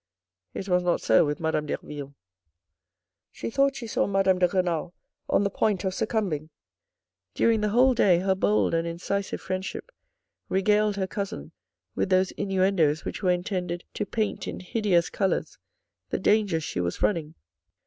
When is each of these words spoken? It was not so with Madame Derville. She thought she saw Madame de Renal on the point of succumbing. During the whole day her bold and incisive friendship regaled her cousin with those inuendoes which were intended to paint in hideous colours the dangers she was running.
It 0.55 0.67
was 0.67 0.81
not 0.81 0.99
so 0.99 1.23
with 1.23 1.39
Madame 1.39 1.67
Derville. 1.67 2.15
She 3.31 3.51
thought 3.51 3.75
she 3.75 3.85
saw 3.85 4.07
Madame 4.07 4.39
de 4.39 4.47
Renal 4.47 4.95
on 5.29 5.43
the 5.43 5.51
point 5.51 5.83
of 5.83 5.93
succumbing. 5.93 6.49
During 7.35 7.61
the 7.61 7.69
whole 7.69 7.93
day 7.93 8.17
her 8.17 8.33
bold 8.33 8.73
and 8.73 8.87
incisive 8.87 9.41
friendship 9.41 9.91
regaled 10.49 10.95
her 10.95 11.05
cousin 11.05 11.51
with 11.93 12.09
those 12.09 12.31
inuendoes 12.31 13.05
which 13.05 13.21
were 13.21 13.29
intended 13.29 13.83
to 13.93 14.07
paint 14.07 14.47
in 14.47 14.59
hideous 14.61 15.11
colours 15.11 15.59
the 16.09 16.17
dangers 16.17 16.63
she 16.63 16.79
was 16.79 17.03
running. 17.03 17.35